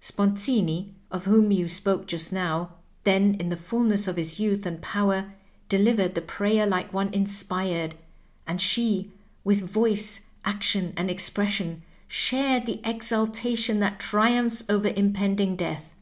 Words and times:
Sponzini, 0.00 0.94
of 1.10 1.24
whom 1.24 1.50
you 1.50 1.68
spoke 1.68 2.06
just 2.06 2.30
now, 2.30 2.74
then 3.02 3.34
in 3.40 3.48
the 3.48 3.56
fullness 3.56 4.06
of 4.06 4.14
his 4.14 4.38
youth 4.38 4.64
and 4.64 4.80
power, 4.80 5.32
delivered 5.68 6.14
the 6.14 6.20
prayer 6.20 6.64
like 6.64 6.92
one 6.92 7.12
inspired, 7.12 7.96
and 8.46 8.60
she, 8.60 9.10
with 9.42 9.62
voice, 9.62 10.20
action, 10.44 10.92
and 10.96 11.10
expression, 11.10 11.82
shared 12.06 12.66
the 12.66 12.80
exaltation 12.88 13.80
that 13.80 13.98
triumphs 13.98 14.62
over 14.68 14.86
impending 14.94 15.56
death. 15.56 15.96